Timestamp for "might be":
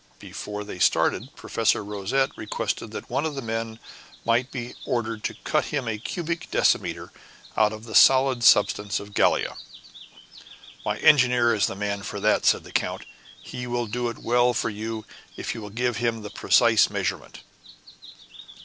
4.25-4.73